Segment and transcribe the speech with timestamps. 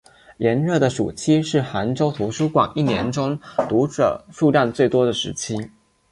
[0.37, 5.69] 炎热的暑期是杭州图书馆一年中读者数量最多的时期。